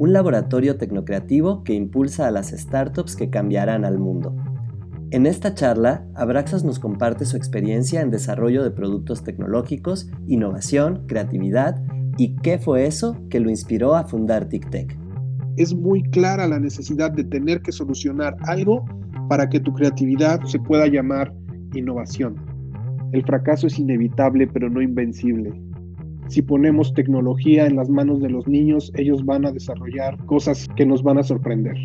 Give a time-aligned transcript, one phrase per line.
[0.00, 4.34] un laboratorio tecnocreativo que impulsa a las startups que cambiarán al mundo.
[5.10, 11.82] En esta charla, Abraxas nos comparte su experiencia en desarrollo de productos tecnológicos, innovación, creatividad
[12.16, 14.98] y qué fue eso que lo inspiró a fundar TicTech.
[15.58, 18.86] Es muy clara la necesidad de tener que solucionar algo
[19.28, 21.30] para que tu creatividad se pueda llamar
[21.74, 22.36] innovación.
[23.12, 25.52] El fracaso es inevitable pero no invencible
[26.30, 30.86] si ponemos tecnología en las manos de los niños, ellos van a desarrollar cosas que
[30.86, 31.76] nos van a sorprender.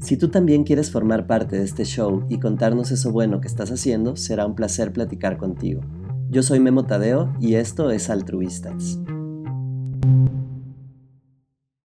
[0.00, 3.70] Si tú también quieres formar parte de este show y contarnos eso bueno que estás
[3.72, 5.80] haciendo, será un placer platicar contigo.
[6.28, 9.00] Yo soy Memo Tadeo y esto es Altruistas.